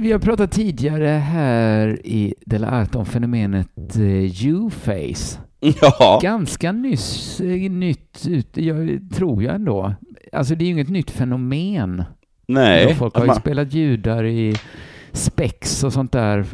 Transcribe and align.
Vi 0.00 0.12
har 0.12 0.18
pratat 0.18 0.52
tidigare 0.52 1.06
här 1.08 2.06
i 2.06 2.34
Dela 2.46 2.80
Art 2.80 2.94
om 2.94 3.06
fenomenet 3.06 3.96
eh, 3.96 4.46
U-face. 4.46 5.38
Ja. 5.60 6.20
Ganska 6.22 6.72
nyss, 6.72 7.40
eh, 7.40 7.70
nytt, 7.70 8.26
jag, 8.54 9.00
tror 9.14 9.42
jag 9.42 9.54
ändå. 9.54 9.94
Alltså 10.32 10.54
det 10.54 10.64
är 10.64 10.66
ju 10.66 10.72
inget 10.72 10.88
nytt 10.88 11.10
fenomen. 11.10 12.04
Nej. 12.48 12.94
Folk 12.94 13.16
har 13.16 13.26
ju 13.26 13.34
spelat 13.34 13.72
judar 13.72 14.24
i 14.24 14.56
spex 15.12 15.84
och 15.84 15.92
sånt 15.92 16.12
där. 16.12 16.46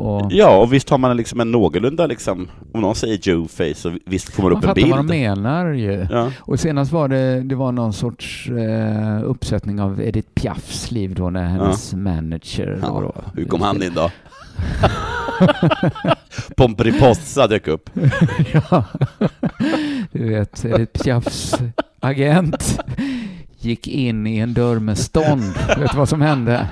Och 0.00 0.32
Ja, 0.32 0.56
och 0.56 0.72
visst 0.72 0.90
har 0.90 0.98
man 0.98 1.16
liksom 1.16 1.40
en 1.40 1.50
någorlunda 1.52 2.06
liksom, 2.06 2.48
om 2.72 2.80
någon 2.80 2.94
säger 2.94 3.16
Joe-face 3.18 3.74
så 3.74 3.96
visst 4.06 4.32
får 4.32 4.42
man 4.42 4.52
man 4.52 4.58
upp 4.58 4.64
en 4.64 4.68
fattar 4.68 4.74
bild. 4.74 4.90
vad 4.90 4.98
de 4.98 5.06
menar 5.06 5.66
ju. 5.72 6.06
Ja. 6.10 6.30
Och 6.40 6.60
senast 6.60 6.92
var 6.92 7.08
det, 7.08 7.40
det 7.40 7.54
var 7.54 7.72
någon 7.72 7.92
sorts 7.92 8.48
eh, 8.48 9.22
uppsättning 9.24 9.80
av 9.80 10.00
Edith 10.02 10.28
Piafs 10.34 10.90
liv 10.90 11.14
då 11.14 11.30
när 11.30 11.44
hennes 11.44 11.94
manager 11.94 12.78
då, 12.82 12.86
Ja, 12.86 13.00
då, 13.00 13.14
hur 13.34 13.44
kom 13.44 13.60
han 13.60 13.82
in 13.82 13.94
då? 13.94 14.10
Pomperipossa 16.56 17.46
dök 17.46 17.68
upp. 17.68 17.90
ja. 18.52 18.84
Du 20.12 20.28
vet, 20.28 20.64
Edith 20.64 21.02
Piafs 21.02 21.54
agent 22.00 22.80
gick 23.58 23.88
in 23.88 24.26
i 24.26 24.38
en 24.38 24.54
dörr 24.54 24.78
med 24.78 24.98
stånd. 24.98 25.42
Vet 25.78 25.90
du 25.92 25.96
vad 25.98 26.08
som 26.08 26.20
hände? 26.20 26.66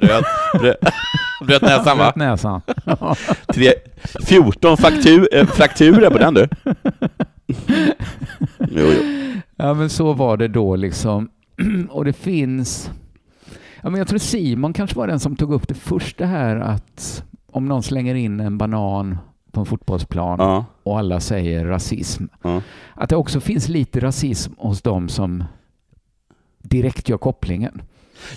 Bröt, 0.00 0.24
bröt, 0.60 0.76
bröt 1.46 1.62
näsan 1.62 1.98
va? 1.98 2.04
Bröt 2.04 2.16
näsan. 2.16 2.60
Tre, 3.54 3.72
14 4.26 4.76
faktur, 4.76 5.28
äh, 5.32 5.46
frakturer 5.46 6.10
på 6.10 6.18
den 6.18 6.34
du. 6.34 6.48
Jo, 8.58 8.92
jo. 8.92 9.02
Ja, 9.56 9.74
men 9.74 9.90
så 9.90 10.12
var 10.12 10.36
det 10.36 10.48
då 10.48 10.76
liksom. 10.76 11.30
Och 11.90 12.04
det 12.04 12.12
finns... 12.12 12.90
Ja, 13.82 13.90
men 13.90 13.98
jag 13.98 14.08
tror 14.08 14.18
Simon 14.18 14.72
kanske 14.72 14.96
var 14.96 15.06
den 15.06 15.20
som 15.20 15.36
tog 15.36 15.52
upp 15.52 15.68
det 15.68 15.74
första 15.74 16.24
här 16.26 16.56
att 16.56 17.24
om 17.52 17.66
någon 17.66 17.82
slänger 17.82 18.14
in 18.14 18.40
en 18.40 18.58
banan 18.58 19.18
på 19.52 19.60
en 19.60 19.66
fotbollsplan 19.66 20.36
Ja. 20.40 20.64
och 20.82 20.98
alla 20.98 21.20
säger 21.20 21.66
rasism. 21.66 22.24
Ja. 22.42 22.62
Att 22.94 23.08
det 23.10 23.16
också 23.16 23.40
finns 23.40 23.68
lite 23.68 24.00
rasism 24.00 24.52
hos 24.58 24.82
dem 24.82 25.08
som 25.08 25.44
direkt 26.62 27.08
gör 27.08 27.18
kopplingen. 27.18 27.82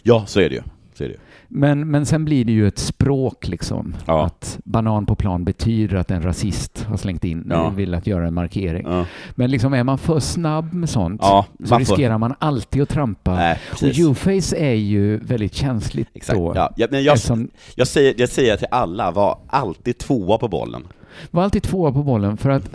ja, 0.03 0.25
så 0.25 0.39
är 0.39 0.49
det 0.49 0.55
ju. 0.55 0.61
Så 0.93 1.03
är 1.03 1.07
det 1.07 1.13
ju. 1.13 1.19
Men, 1.51 1.91
men 1.91 2.05
sen 2.05 2.25
blir 2.25 2.45
det 2.45 2.51
ju 2.51 2.67
ett 2.67 2.77
språk 2.79 3.47
liksom. 3.47 3.95
Ja. 4.05 4.25
Att 4.25 4.59
banan 4.63 5.05
på 5.05 5.15
plan 5.15 5.43
betyder 5.43 5.97
att 5.97 6.11
en 6.11 6.21
rasist 6.23 6.83
har 6.83 6.97
slängt 6.97 7.23
in, 7.23 7.47
Ja. 7.49 7.69
vill 7.69 7.93
att 7.93 8.07
göra 8.07 8.27
en 8.27 8.33
markering. 8.33 8.85
Ja. 8.89 9.05
Men 9.35 9.51
liksom 9.51 9.73
är 9.73 9.83
man 9.83 9.97
för 9.97 10.19
snabb 10.19 10.73
med 10.73 10.89
sånt 10.89 11.21
Ja, 11.23 11.45
så 11.63 11.73
man 11.73 11.79
riskerar 11.79 12.17
man 12.17 12.33
alltid 12.39 12.81
att 12.81 12.89
trampa. 12.89 13.35
Nej, 13.35 13.57
och. 13.73 13.83
U-face 13.83 14.55
är 14.57 14.73
ju 14.73 15.17
väldigt 15.17 15.53
känsligt 15.55 16.07
Exakt. 16.13 16.37
då. 16.39 16.51
Ja, 16.55 16.73
ja, 16.75 16.87
men 16.91 17.03
jag, 17.03 17.13
Eftersom- 17.15 17.49
jag, 17.75 17.87
säger, 17.87 18.13
jag 18.17 18.29
säger 18.29 18.57
till 18.57 18.67
alla, 18.71 19.11
var 19.11 19.37
alltid 19.47 19.97
tvåa 19.97 20.37
på 20.37 20.47
bollen. 20.47 20.83
Var 21.31 21.43
alltid 21.43 21.63
tvåa 21.63 21.91
på 21.91 22.03
bollen 22.03 22.37
för 22.37 22.49
att 22.49 22.69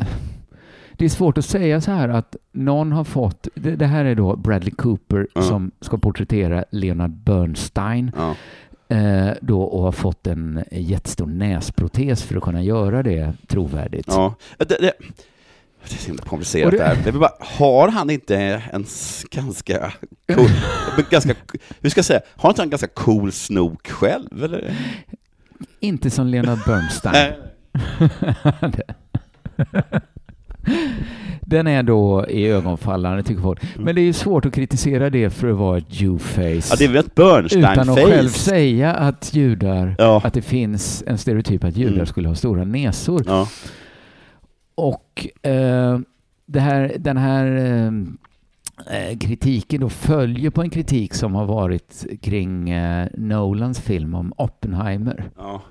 det 0.96 1.04
är 1.04 1.08
svårt 1.08 1.38
att 1.38 1.44
säga 1.44 1.80
så 1.80 1.90
här 1.90 2.08
att 2.08 2.36
någon 2.52 2.92
har 2.92 3.04
fått, 3.04 3.48
det, 3.54 3.76
det 3.76 3.86
här 3.86 4.04
är 4.04 4.14
då 4.14 4.36
Bradley 4.36 4.70
Cooper 4.70 5.26
Ja. 5.34 5.42
som 5.42 5.70
ska 5.80 5.98
porträttera 5.98 6.64
Leonard 6.70 7.10
Bernstein 7.10 8.10
Ja. 8.16 8.34
Eh, 8.88 9.30
då 9.40 9.62
och 9.62 9.82
har 9.82 9.92
fått 9.92 10.26
en 10.26 10.64
jättestor 10.70 11.26
näsprotes 11.26 12.22
för 12.22 12.36
att 12.36 12.42
kunna 12.42 12.62
göra 12.62 13.02
det 13.02 13.32
trovärdigt. 13.46 14.06
Ja. 14.08 14.34
Det, 14.58 14.64
det, 14.64 14.76
det 14.80 15.94
är 15.94 15.98
så 15.98 16.06
himla 16.06 16.22
komplicerat 16.24 16.70
det- 16.70 16.84
här. 16.84 16.96
Det 17.04 17.12
bara, 17.12 17.32
har 17.40 17.88
han 17.88 18.10
inte 18.10 18.36
en 18.36 18.86
ganska 19.30 19.92
cool, 20.34 20.48
ganska, 21.10 21.34
hur 21.80 21.90
ska 21.90 21.98
jag 21.98 22.04
säga, 22.04 22.20
har 22.36 22.50
inte 22.50 22.62
han 22.62 22.66
en 22.66 22.70
ganska 22.70 22.88
cool 22.88 23.32
snok 23.32 23.88
själv 23.88 24.44
eller? 24.44 24.76
Inte 25.80 26.10
som 26.10 26.26
Leonard 26.26 26.58
Bernstein. 26.66 27.32
Den 31.46 31.66
är 31.66 31.82
då 31.82 32.26
i 32.28 32.46
ögonfallande 32.46 33.22
tycker 33.22 33.42
folk. 33.42 33.62
Men 33.78 33.94
det 33.94 34.00
är 34.00 34.04
ju 34.04 34.12
svårt 34.12 34.46
att 34.46 34.54
kritisera 34.54 35.10
det 35.10 35.30
för 35.30 35.48
att 35.50 35.56
vara 35.56 35.78
ett 35.78 36.00
Jew-face. 36.00 36.68
Ja, 36.70 36.76
det 36.78 36.84
är 36.84 36.88
väl 36.88 36.96
ett 36.96 37.14
Utan 37.58 37.88
att 37.90 37.96
själv 37.96 37.96
Bernstein-face? 37.96 38.28
säga 38.28 38.94
att 38.94 39.34
judar, 39.34 39.94
Ja. 39.98 40.20
att 40.24 40.34
det 40.34 40.42
finns 40.42 41.04
en 41.06 41.18
stereotyp 41.18 41.64
att 41.64 41.76
judar 41.76 41.92
Mm. 41.94 42.06
skulle 42.06 42.28
ha 42.28 42.34
stora 42.34 42.64
näsor. 42.64 43.22
Ja. 43.26 43.48
Och 44.74 45.26
eh, 45.42 45.98
här, 46.60 46.92
den 46.98 47.16
här 47.16 47.46
eh, 47.56 49.10
eh, 49.10 49.18
kritiken 49.18 49.80
då 49.80 49.88
följer 49.88 50.50
på 50.50 50.62
en 50.62 50.70
kritik 50.70 51.14
som 51.14 51.34
har 51.34 51.44
varit 51.44 52.06
kring 52.22 52.70
eh, 52.70 53.08
Nolans 53.14 53.80
film 53.80 54.14
om 54.14 54.32
Oppenheimer. 54.36 55.24
Ja. 55.36 55.62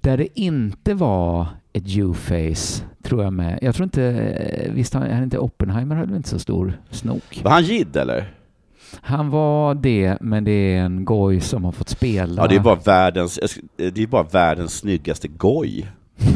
Där 0.00 0.16
det 0.16 0.40
inte 0.40 0.94
var 0.94 1.46
ett 1.72 1.84
U-face, 1.96 2.82
tror 3.02 3.24
jag 3.24 3.32
med. 3.32 3.58
Jag 3.62 3.74
tror 3.74 3.84
inte, 3.84 4.04
eh, 4.04 4.72
visst 4.72 4.94
han, 4.94 5.10
han 5.10 5.22
inte 5.22 5.38
Oppenheimer 5.38 5.94
hade 5.96 6.06
väl 6.08 6.16
inte 6.16 6.28
så 6.28 6.38
stor 6.38 6.80
snok. 6.90 7.40
Var 7.44 7.50
han 7.50 7.64
jid 7.64 7.96
eller? 7.96 8.34
Han 9.00 9.30
var 9.30 9.74
det, 9.74 10.18
men 10.20 10.44
det 10.44 10.50
är 10.76 10.82
en 10.82 11.04
goj 11.04 11.40
som 11.40 11.64
har 11.64 11.72
fått 11.72 11.88
spela. 11.88 12.42
Ja, 12.42 12.48
det 12.48 12.54
är 12.56 12.60
bara 12.60 12.74
världens, 12.74 13.38
det 13.76 13.98
är 14.02 14.06
bara 14.06 14.22
världens 14.22 14.78
snyggaste 14.78 15.28
goj. 15.28 15.90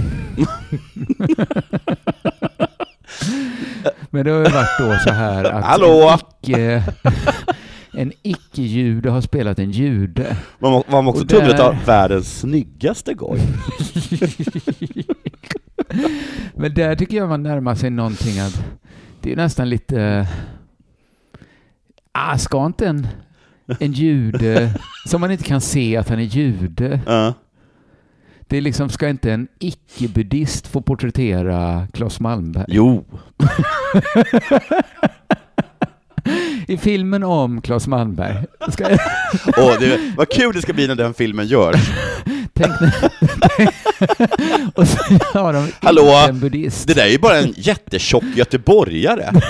Men 4.11 4.25
det 4.25 4.31
har 4.31 4.39
ju 4.39 4.45
varit 4.45 4.79
då 4.79 4.97
så 5.05 5.11
här 5.13 5.45
att 5.45 5.65
Hallå? 5.65 6.11
en 6.11 6.19
icke, 6.51 6.83
en 7.93 8.13
icke-jude 8.23 9.11
har 9.11 9.21
spelat 9.21 9.59
en 9.59 9.71
jude. 9.71 10.37
Man 10.59 10.73
må- 10.73 10.85
man 10.91 11.05
måste 11.05 11.27
ta 11.27 11.39
där- 11.41 11.79
världens 11.87 12.41
snyggaste 12.41 13.15
goj. 13.15 13.41
Men 16.55 16.75
där 16.75 16.97
tycker 16.97 17.17
jag 17.17 17.29
man 17.29 17.43
närmar 17.43 17.75
sig 17.75 17.91
någonting 17.91 18.39
att 18.39 18.65
det 19.21 19.33
är 19.33 19.37
nästan 19.37 19.69
lite... 19.69 20.29
Ah, 22.13 22.39
ska 22.39 22.67
inte 22.67 22.87
en, 22.87 23.07
en 23.81 23.93
jude, 23.93 24.71
som 25.07 25.21
man 25.21 25.31
inte 25.31 25.45
kan 25.45 25.61
se 25.61 25.97
att 25.97 26.09
han 26.09 26.19
är 26.19 26.23
jude, 26.23 27.01
Ja. 27.07 27.35
det 28.49 28.57
är 28.57 28.61
liksom, 28.61 28.89
ska 28.89 29.09
inte 29.09 29.33
en 29.33 29.49
icke-buddhist 29.59 30.67
få 30.67 30.81
porträttera 30.81 31.87
Claes 31.93 32.21
Malmberg? 32.21 32.65
Jo. 32.69 33.05
I 36.69 36.77
filmen 36.77 37.23
om 37.23 37.61
Claes 37.63 37.87
Malmberg, 37.87 38.45
ska, 38.71 38.85
Åh, 39.57 39.75
det, 39.81 40.13
vad 40.17 40.29
kul 40.29 40.55
det 40.55 40.63
ska 40.63 40.73
bli 40.73 40.87
när 40.87 40.95
den 40.95 41.15
filmen 41.15 41.47
görs. 41.47 41.91
tänk 42.55 42.81
när... 42.81 42.95
och 44.79 44.89
så 44.89 44.99
har 45.39 45.53
de 45.53 45.69
Hallå? 45.81 46.25
en 46.29 46.41
buddhist. 46.41 46.87
Det 46.87 46.95
där 46.95 47.05
är 47.05 47.11
ju 47.11 47.19
bara 47.19 47.39
en 47.39 47.55
jättetjock 47.57 48.25
göteborgare. 48.35 49.31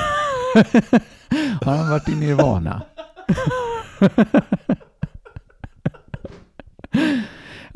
Har 1.62 1.76
han 1.76 1.90
varit 1.90 2.08
i 2.08 2.14
nirvana? 2.14 2.82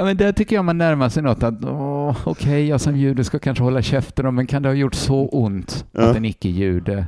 Ja, 0.01 0.05
men 0.05 0.17
där 0.17 0.33
tycker 0.33 0.57
jag 0.57 0.65
man 0.65 0.79
närmar 0.79 1.09
sig 1.09 1.23
något 1.23 1.43
att 1.43 1.65
åh, 1.65 2.17
okej, 2.25 2.69
jag 2.69 2.81
som 2.81 2.97
jude 2.97 3.25
ska 3.25 3.39
kanske 3.39 3.65
hålla 3.65 3.83
käften 3.83 4.27
om, 4.27 4.35
men 4.35 4.47
kan 4.47 4.63
det 4.63 4.69
ha 4.69 4.75
gjort 4.75 4.95
så 4.95 5.29
ont 5.29 5.85
Ja. 5.93 6.03
att 6.03 6.17
en 6.17 6.25
icke-jude 6.25 7.07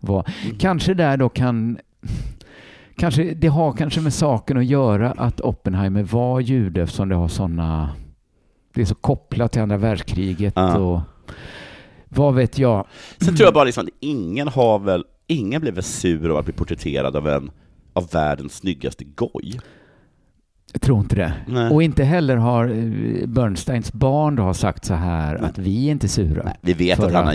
var... 0.00 0.24
Kanske 0.58 0.94
där 0.94 1.16
då 1.16 1.28
kan 1.28 1.78
kanske, 2.98 3.34
det 3.34 3.48
har 3.48 3.72
kanske 3.72 4.00
med 4.00 4.14
saken 4.14 4.56
att 4.56 4.66
göra 4.66 5.10
att 5.10 5.40
Oppenheimer 5.40 6.02
var 6.02 6.40
jude 6.40 6.82
eftersom 6.82 7.08
det 7.08 7.14
har 7.14 7.28
sådana... 7.28 7.90
Det 8.74 8.80
är 8.80 8.84
så 8.86 8.94
kopplat 8.94 9.52
till 9.52 9.62
andra 9.62 9.76
världskriget 9.76 10.52
Ja. 10.56 10.78
och... 10.78 11.00
Vad 12.08 12.34
vet 12.34 12.58
jag? 12.58 12.86
Sen 13.20 13.36
tror 13.36 13.46
jag 13.46 13.54
bara 13.54 13.64
liksom 13.64 13.84
att 13.86 13.92
ingen 14.00 14.48
har 14.48 14.78
väl, 14.78 15.04
ingen 15.26 15.60
blev 15.60 15.74
väl 15.74 15.84
sur 15.84 16.30
av 16.30 16.36
att 16.36 16.44
bli 16.44 16.54
porträtterad 16.54 17.16
av 17.16 17.28
en 17.28 17.50
av 17.92 18.08
världens 18.12 18.52
snyggaste 18.54 19.04
goj. 19.04 19.60
Jag 20.72 20.82
tror 20.82 20.98
inte 21.00 21.16
det. 21.16 21.32
Nej. 21.46 21.70
Och 21.70 21.82
inte 21.82 22.04
heller 22.04 22.36
har 22.36 22.64
eh, 22.68 23.26
Bernsteins 23.26 23.92
barn 23.92 24.36
då 24.36 24.42
har 24.42 24.52
sagt 24.52 24.84
så 24.84 24.94
här 24.94 25.34
att 25.34 25.58
vi 25.58 25.86
är 25.86 25.92
inte 25.92 26.08
sura. 26.08 26.42
Nej, 26.44 26.54
vi 26.60 26.72
vet 26.72 27.00
att 27.00 27.12
han 27.12 27.26
har 27.26 27.34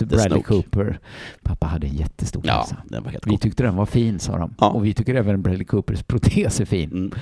Bradley 0.00 0.28
snok. 0.28 0.46
Cooper. 0.46 0.98
Pappa 1.42 1.66
hade 1.66 1.86
en 1.86 1.94
jättestor 1.96 2.42
Ja, 2.46 2.66
näsa. 2.90 3.02
Vi 3.12 3.18
cool. 3.30 3.38
tyckte 3.38 3.62
den 3.62 3.76
var 3.76 3.86
fin, 3.86 4.18
sa 4.18 4.38
de. 4.38 4.54
Ja. 4.60 4.68
Och 4.70 4.86
vi 4.86 4.94
tycker 4.94 5.14
även 5.14 5.42
Bradley 5.42 5.64
Coopers 5.64 6.02
protes 6.02 6.60
är 6.60 6.64
fin. 6.64 6.90
Mm. 6.90 7.12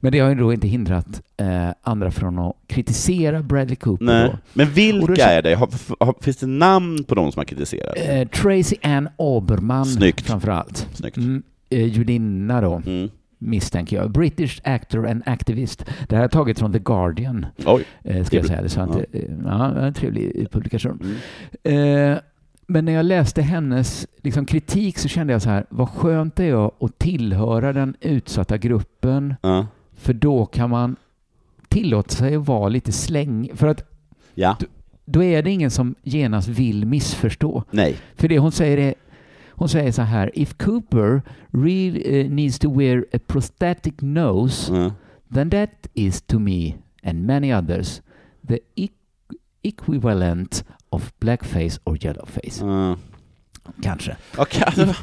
Men 0.00 0.12
det 0.12 0.18
har 0.18 0.28
ju 0.28 0.34
då 0.34 0.52
inte 0.52 0.68
hindrat 0.68 1.22
eh, 1.36 1.68
andra 1.82 2.10
från 2.10 2.38
att 2.38 2.52
kritisera 2.66 3.42
Bradley 3.42 3.76
Cooper. 3.76 4.04
Nej. 4.04 4.36
Men 4.52 4.70
vilka 4.70 5.06
då- 5.06 5.22
är 5.22 5.42
det? 5.42 5.54
Har, 5.54 5.68
har, 6.04 6.14
finns 6.20 6.36
det 6.36 6.46
namn 6.46 7.04
på 7.04 7.14
de 7.14 7.32
som 7.32 7.40
har 7.40 7.44
kritiserat? 7.44 7.94
Eh, 8.08 8.28
Tracy 8.28 8.76
Ann 8.82 9.08
Oberman 9.16 9.86
Snyggt. 9.86 10.26
framför 10.26 10.48
allt. 10.48 10.88
Snyggt. 10.92 11.16
Mm, 11.16 11.42
eh, 11.70 11.86
judinna 11.86 12.60
då, 12.60 12.82
Mm. 12.86 13.10
Misstänker 13.42 13.96
jag. 13.96 14.10
British 14.10 14.60
actor 14.64 15.06
and 15.08 15.22
activist. 15.26 15.84
Det 16.08 16.16
här 16.16 16.24
är 16.24 16.28
taget 16.28 16.58
från 16.58 16.72
The 16.72 16.78
Guardian, 16.78 17.46
Oj. 17.66 17.84
eh, 18.04 18.24
ska 18.24 18.36
jag 18.36 18.46
säga. 18.46 18.62
Det 18.62 18.68
så 18.68 18.80
att, 18.80 18.96
Ja. 19.12 19.20
ja, 19.44 19.80
en 19.80 19.94
trevlig 19.94 20.48
publikation. 20.50 21.16
Mm. 21.64 22.12
Eh, 22.12 22.18
men 22.66 22.84
när 22.84 22.92
jag 22.92 23.04
läste 23.06 23.42
hennes 23.42 24.06
liksom, 24.22 24.46
kritik 24.46 24.98
så 24.98 25.08
kände 25.08 25.32
jag 25.32 25.42
så 25.42 25.50
här, 25.50 25.66
vad 25.68 25.88
skönt 25.88 26.36
det 26.36 26.44
är 26.44 26.66
att 26.84 26.98
tillhöra 26.98 27.72
den 27.72 27.96
utsatta 28.00 28.58
gruppen, 28.58 29.34
Ja. 29.42 29.66
för 29.96 30.12
då 30.12 30.46
kan 30.46 30.70
man 30.70 30.96
tillåta 31.68 32.08
sig 32.08 32.34
att 32.36 32.46
vara 32.46 32.68
lite 32.68 32.92
släng. 32.92 33.50
För 33.54 33.66
att 33.66 33.84
ja. 34.34 34.56
då 35.04 35.22
är 35.22 35.42
det 35.42 35.50
ingen 35.50 35.70
som 35.70 35.94
genast 36.02 36.48
vill 36.48 36.86
missförstå. 36.86 37.64
Nej. 37.70 37.96
För 38.14 38.28
det 38.28 38.38
hon 38.38 38.52
säger 38.52 38.78
är 38.78 38.94
hon 39.62 39.68
säger 39.68 39.92
så 39.92 40.02
här, 40.02 40.30
if 40.34 40.54
Cooper 40.58 41.22
really 41.52 42.20
eh, 42.20 42.30
needs 42.30 42.58
to 42.58 42.78
wear 42.78 43.04
a 43.14 43.18
prosthetic 43.26 43.94
nose, 44.00 44.72
Ja. 44.74 44.92
then 45.34 45.50
that 45.50 45.70
is 45.94 46.22
to 46.22 46.38
me 46.38 46.74
and 47.04 47.26
many 47.26 47.54
others 47.54 48.02
the 48.48 48.58
equivalent 49.62 50.64
of 50.90 51.12
blackface 51.20 51.80
or 51.84 51.96
yellowface. 52.06 52.60
Ja. 52.64 52.96
Kanske. 53.82 54.16
Okej, 54.36 54.62
alltså, 54.66 54.94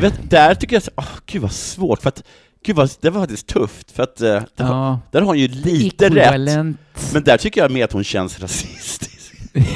vet, 0.00 0.30
där 0.30 0.54
tycker 0.54 0.76
jag, 0.76 0.82
åh 0.96 1.18
gud 1.26 1.42
vad 1.42 1.52
svårt, 1.52 2.02
för 2.02 2.08
att, 2.08 2.22
gud 2.64 2.76
vad, 2.76 2.90
det 3.00 3.10
var 3.10 3.20
faktiskt 3.20 3.46
tufft, 3.46 3.90
för 3.90 4.02
att 4.02 4.20
har, 4.20 4.46
Ja, 4.56 5.00
där 5.10 5.20
har 5.20 5.26
hon 5.26 5.38
ju 5.38 5.48
lite 5.48 6.08
rätt. 6.08 6.76
Men 7.12 7.24
där 7.24 7.36
tycker 7.38 7.60
jag 7.60 7.70
mer 7.70 7.84
att 7.84 7.92
hon 7.92 8.04
känns 8.04 8.40
rasistisk. 8.40 9.34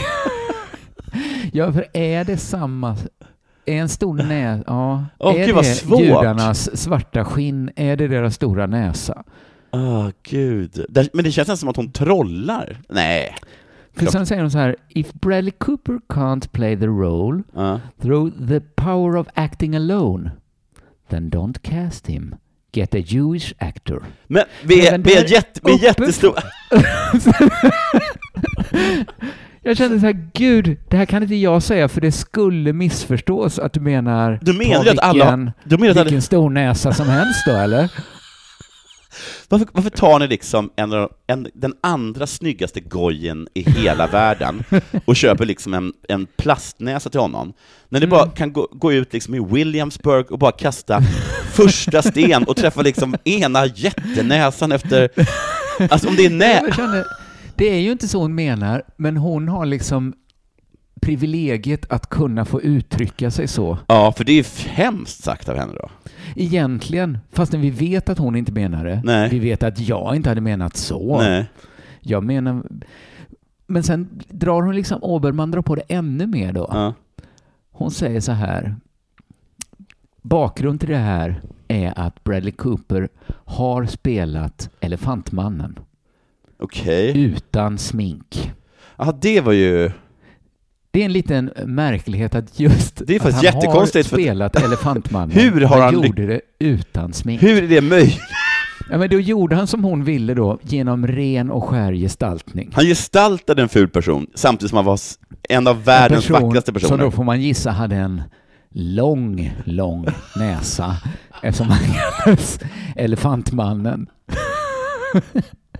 Ja, 1.53 1.73
för 1.73 1.87
är 1.93 2.25
det 2.25 2.37
samma... 2.37 2.97
Är 3.67 3.76
en 3.76 3.88
stor 3.88 4.14
näsa... 4.14 4.64
Ja. 4.67 5.05
Åh, 5.19 5.35
är 5.41 5.47
gud, 5.47 5.55
vad 5.55 5.64
det 5.64 5.75
svårt. 5.75 6.00
judarnas 6.00 6.76
svarta 6.81 7.25
skinn? 7.25 7.70
Är 7.76 7.97
det 7.97 8.09
deras 8.09 8.35
stora 8.35 8.67
näsa? 8.67 9.25
Åh 9.70 10.09
gud. 10.23 10.85
Där, 10.88 11.09
men 11.12 11.25
det 11.25 11.32
känns 11.32 11.49
nästan 11.49 11.56
som 11.56 11.69
att 11.69 11.76
hon 11.76 11.93
trollar. 11.93 12.76
Nej. 12.88 13.37
För 13.97 14.06
sen 14.06 14.26
säger 14.26 14.43
hon 14.43 14.50
så 14.50 14.59
här, 14.59 14.76
if 14.88 15.12
Bradley 15.12 15.50
Cooper 15.59 16.00
can't 16.09 16.49
play 16.49 16.76
the 16.79 16.87
role 16.87 17.43
Ja. 17.55 17.81
through 18.03 18.49
the 18.49 18.61
power 18.61 19.17
of 19.17 19.26
acting 19.35 19.76
alone, 19.76 20.31
then 21.11 21.31
don't 21.31 21.59
cast 21.62 22.06
him. 22.06 22.35
Get 22.73 22.94
a 22.94 22.99
Jewish 22.99 23.53
actor. 23.59 24.05
Men 24.26 24.44
vi 24.64 24.87
är, 24.87 24.99
vi 24.99 25.14
är, 25.17 25.31
jätte, 25.32 25.61
vi 25.64 25.73
är 25.73 25.79
jättestora... 25.79 26.43
Jag 29.64 29.76
kände 29.76 30.00
så 30.00 30.06
här, 30.06 30.31
gud, 30.35 30.76
det 30.88 30.97
här 30.97 31.05
kan 31.06 31.23
inte 31.23 31.35
jag 31.35 31.62
säga 31.62 31.88
för 31.88 32.00
det 32.00 32.12
skulle 32.12 32.73
missförstås 32.73 33.59
att 33.59 33.73
du 33.73 33.81
menar 33.81 34.38
Du 34.43 34.53
menar 34.53 34.85
ju 34.85 34.91
att 34.91 34.99
alla- 34.99 35.25
vilken, 35.25 35.50
du 35.64 35.76
menar 35.79 35.91
att 35.91 35.97
alla- 35.97 36.05
vilken 36.05 36.23
stor 36.23 36.50
näsa 36.50 36.93
som 36.93 37.09
helst 37.09 37.41
då, 37.47 37.53
eller? 37.53 37.91
Varför, 39.49 39.67
varför 39.73 39.91
tar 39.91 40.19
ni 40.19 40.29
liksom 40.29 40.70
en, 40.76 40.93
en, 41.26 41.49
den 41.55 41.75
andra 41.81 42.26
snyggaste 42.26 42.81
gojen 42.81 43.49
i 43.55 43.70
hela 43.70 44.06
världen 44.06 44.64
och 45.05 45.17
köper 45.17 45.47
liksom 45.47 45.75
en, 45.75 45.93
en 46.09 46.26
plastnäsa 46.37 47.11
till 47.11 47.20
honom? 47.20 47.53
När 47.88 48.00
ni 48.00 48.06
bara 48.06 48.29
kan 48.29 48.53
gå, 48.53 48.69
gå 48.73 48.93
ut 48.93 49.12
liksom 49.12 49.35
i 49.35 49.41
Williamsburg 49.41 50.32
och 50.32 50.38
bara 50.38 50.53
kasta 50.53 51.00
första 51.53 52.03
sten 52.03 52.44
och 52.44 52.56
träffa 52.56 52.82
liksom 52.82 53.17
ena 53.25 53.67
jättenäsan 53.67 54.73
efter... 54.73 55.09
Alltså 55.91 56.09
om 56.09 56.17
det 56.17 56.25
är 56.26 56.31
nä... 56.31 56.62
Det 57.62 57.69
är 57.69 57.81
ju 57.81 57.92
inte 57.92 58.09
så 58.09 58.21
hon 58.21 58.35
menar, 58.35 58.83
men 58.97 59.16
hon 59.16 59.49
har 59.49 59.66
liksom 59.66 60.14
privilegiet 61.00 61.92
att 61.92 62.07
kunna 62.09 62.45
få 62.45 62.62
uttrycka 62.62 63.31
sig 63.31 63.49
så. 63.49 63.78
Ja, 63.87 64.12
för 64.16 64.25
det 64.25 64.33
är 64.33 64.37
ju 64.37 64.45
hemskt 64.69 65.25
sagt 65.25 65.49
av 65.49 65.57
henne 65.57 65.73
då. 65.73 65.90
Egentligen, 66.37 67.19
fastän 67.33 67.61
vi 67.61 67.71
vet 67.71 68.09
att 68.09 68.19
hon 68.19 68.37
inte 68.37 68.52
menar 68.52 68.85
det. 68.85 69.02
Nej. 69.04 69.28
Vi 69.31 69.38
vet 69.38 69.62
att 69.62 69.78
jag 69.78 70.16
inte 70.16 70.28
hade 70.28 70.40
menat 70.40 70.76
så. 70.76 71.19
Nej. 71.21 71.47
Jag 72.00 72.25
menar... 72.25 72.62
Men 73.66 73.83
sen 73.83 74.23
drar 74.28 74.62
hon 74.62 74.75
liksom, 74.75 75.02
Oberman 75.02 75.50
drar 75.50 75.62
på 75.62 75.75
det 75.75 75.83
ännu 75.88 76.26
mer 76.26 76.52
då. 76.52 76.66
Ja. 76.71 76.95
Hon 77.71 77.90
säger 77.90 78.21
så 78.21 78.33
här. 78.33 78.76
Bakgrund 80.23 80.81
till 80.81 80.88
det 80.88 80.97
här 80.97 81.40
är 81.69 81.99
att 81.99 82.25
Bradley 82.25 82.52
Cooper 82.52 83.09
har 83.45 83.87
spelat 83.87 84.71
Elefantmannen 84.81 85.78
Okej. 86.62 87.21
utan 87.25 87.78
smink. 87.78 88.52
Ja, 88.97 89.19
det 89.21 89.40
var 89.40 89.52
ju... 89.52 89.90
Det 90.90 91.00
är 91.00 91.04
en 91.04 91.12
liten 91.12 91.50
märklighet 91.64 92.35
att 92.35 92.61
just 92.61 93.02
Det 93.07 93.12
är 93.14 93.16
att 93.16 93.23
faktiskt 93.23 93.45
han 93.52 93.61
jättekonstigt, 93.61 94.09
för 94.09 94.16
har 94.16 94.21
att- 94.23 94.26
spelat 94.26 94.57
Elefantmannen. 94.57 95.31
Hur 95.38 95.61
har 95.61 95.81
han 95.81 95.95
ly- 95.95 96.07
gjorde 96.07 96.26
det 96.26 96.40
utan 96.59 97.12
smink. 97.12 97.42
Hur 97.42 97.62
är 97.62 97.69
det 97.69 97.81
möjligt? 97.81 98.19
Ja, 98.90 98.99
men 98.99 99.11
då 99.11 99.21
gjorde 99.21 99.57
han 99.57 99.66
som 99.66 99.85
hon 99.85 100.04
ville 100.04 100.35
då, 100.35 100.59
genom 100.62 101.07
ren 101.07 101.50
och 101.50 101.64
skär 101.64 101.92
gestaltning. 101.92 102.71
Han 102.75 102.85
gestaltade 102.85 103.62
en 103.62 103.69
ful 103.69 103.88
person 103.88 104.26
samtidigt 104.35 104.69
som 104.71 104.76
han 104.76 104.85
var 104.85 104.95
s- 104.95 105.19
en 105.49 105.66
av 105.66 105.85
världens 105.85 106.25
En 106.31 106.35
person 106.35 106.49
vackraste 106.49 106.66
Som 106.73 106.75
personer. 106.75 107.04
då 107.04 107.11
får 107.11 107.25
man 107.25 107.40
gissa 107.40 107.71
hade 107.71 107.97
en 107.97 108.23
lång, 108.71 109.54
lång 109.64 110.07
näsa 110.37 110.97
eftersom 111.42 111.69
han 111.71 111.78
kallades 112.25 112.61
Elefantmannen. 112.97 114.07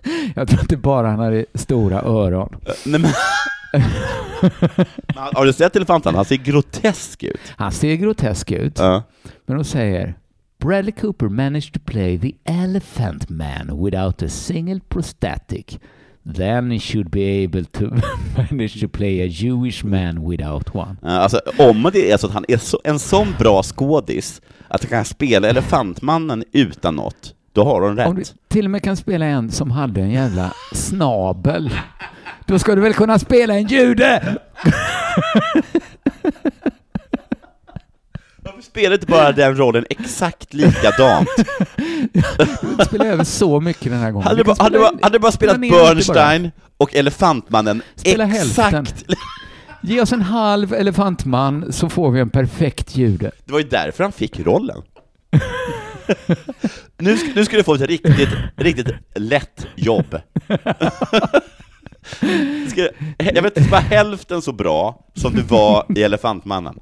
Jag 0.35 0.49
tror 0.49 0.61
inte 0.61 0.77
bara 0.77 1.11
han 1.11 1.19
hade 1.19 1.45
stora 1.55 2.03
öron. 2.03 2.57
Nej, 2.87 3.01
men... 3.01 3.11
Har 5.15 5.47
du 5.47 5.53
sett 5.53 5.77
elefanten? 5.77 6.15
Han 6.15 6.25
ser 6.25 6.37
grotesk 6.37 7.23
ut. 7.23 7.41
Han 7.57 7.73
ser 7.73 7.95
grotesk 7.95 8.51
ut, 8.51 8.79
Ja. 8.79 9.03
men 9.47 9.57
de 9.57 9.65
säger 9.65 10.15
Bradley 10.61 10.93
Cooper 10.93 11.29
managed 11.29 11.73
to 11.75 11.81
play 11.85 12.19
the 12.19 12.33
elephant 12.45 13.29
man 13.29 13.85
without 13.85 14.23
a 14.23 14.29
single 14.29 14.81
prosthetic. 14.89 15.79
Then 16.37 16.71
he 16.71 16.79
should 16.79 17.11
be 17.11 17.45
able 17.45 17.65
to 17.65 17.85
manage 18.37 18.81
to 18.81 18.89
play 18.89 19.21
a 19.23 19.27
Jewish 19.27 19.85
man 19.85 20.31
without 20.31 20.75
one. 20.75 20.97
Alltså, 21.03 21.41
om 21.59 21.91
det 21.93 22.11
är 22.11 22.17
så 22.17 22.27
att 22.27 22.33
han 22.33 22.45
är 22.49 22.57
så, 22.57 22.81
en 22.85 22.99
sån 22.99 23.35
bra 23.39 23.63
skådis 23.63 24.43
att 24.69 24.83
han 24.83 24.91
kan 24.91 25.05
spela 25.05 25.49
Elefantmannen 25.49 26.45
utan 26.53 26.95
något, 26.97 27.35
Då 27.53 27.65
har 27.65 27.81
hon 27.81 27.99
Om 27.99 28.15
du 28.15 28.21
rätt. 28.21 28.35
till 28.49 28.65
och 28.65 28.71
med 28.71 28.83
kan 28.83 28.97
spela 28.97 29.25
en 29.27 29.51
som 29.51 29.71
hade 29.71 30.01
en 30.01 30.11
jävla 30.11 30.53
snabel, 30.73 31.71
då 32.47 32.59
ska 32.59 32.75
du 32.75 32.81
väl 32.81 32.95
kunna 32.95 33.19
spela 33.19 33.55
en 33.55 33.67
jude? 33.67 34.37
Varför 38.45 38.63
spelar 38.63 38.95
inte 38.95 39.07
bara 39.07 39.33
den 39.33 39.57
rollen 39.57 39.85
exakt 39.91 40.55
likadant? 40.55 41.29
Du 42.79 42.85
spelar 42.85 43.07
över 43.07 43.25
så 43.25 43.61
mycket 43.61 43.85
den 43.93 44.01
här 44.01 44.11
gången. 44.11 44.29
Hade 44.29 44.37
Du 44.41 44.45
bara, 44.45 44.63
hade 44.63 44.79
bara, 44.79 44.91
hade 45.03 45.19
bara 45.19 45.33
spelat. 45.33 45.61
Bernstein 45.61 46.51
och 46.77 46.95
Elefantmannen 46.95 47.83
Spela 47.97 48.25
exakt. 48.25 48.59
hälften. 48.73 48.87
Ge 49.83 50.01
oss 50.01 50.13
en 50.13 50.23
halv 50.23 50.75
elefantman 50.75 51.73
så 51.73 51.89
får 51.89 52.11
vi 52.11 52.21
en 52.21 52.31
perfekt 52.31 52.97
jude. 52.97 53.31
Det 53.45 53.53
var 53.53 53.59
ju 53.61 53.69
därför 53.69 54.05
han 54.05 54.13
fick 54.13 54.41
rollen. 54.41 54.83
Nu, 56.99 57.15
sk- 57.15 57.33
nu 57.37 57.45
ska 57.45 57.57
du 57.57 57.63
få 57.63 57.75
ett 57.75 57.81
riktigt, 57.81 58.29
riktigt 58.57 58.89
lätt 59.15 59.67
jobb. 59.77 60.17
ska, 62.69 62.89
jag 63.19 63.43
vet 63.43 63.57
inte, 63.57 63.71
bara 63.71 63.81
hälften 63.81 64.43
så 64.43 64.53
bra 64.53 65.05
som 65.15 65.33
du 65.33 65.43
var 65.43 65.87
i 65.97 66.03
Elefantmannen. 66.03 66.75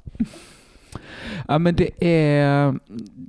Ja, 1.47 1.57
men 1.59 1.75
det 1.75 2.05
är... 2.07 2.75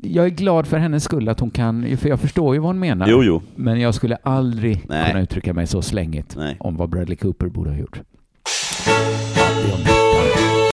Jag 0.03 0.25
är 0.25 0.31
glad 0.31 0.67
för 0.67 0.79
hennes 0.79 1.05
skull 1.05 1.29
att 1.29 1.41
hon 1.41 1.51
kan, 1.51 1.97
för 1.97 2.09
jag 2.09 2.21
förstår 2.21 2.55
ju 2.55 2.61
vad 2.61 2.69
hon 2.69 2.79
menar. 2.79 3.07
Jo, 3.09 3.23
jo. 3.25 3.43
Men 3.55 3.81
jag 3.81 3.95
skulle 3.95 4.17
aldrig 4.17 4.85
Nej. 4.89 5.07
kunna 5.11 5.23
uttrycka 5.23 5.53
mig 5.55 5.67
så 5.67 5.83
slängigt 5.83 6.37
Nej. 6.37 6.57
om 6.61 6.77
vad 6.77 6.91
Bradley 6.91 7.17
Cooper 7.17 7.47
borde 7.47 7.71
ha 7.71 7.77
gjort. 7.77 8.01